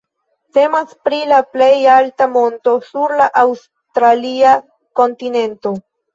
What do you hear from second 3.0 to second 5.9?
la aŭstralia kontinento.